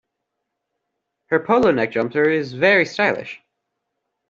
Her 1.27 1.39
polo 1.39 1.69
neck 1.69 1.91
jumper 1.91 2.23
is 2.23 2.53
very 2.53 2.87
stylish 2.87 3.39